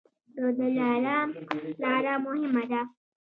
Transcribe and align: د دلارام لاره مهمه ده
د 0.35 0.39
دلارام 0.59 1.29
لاره 1.81 2.13
مهمه 2.25 2.63
ده 2.71 2.81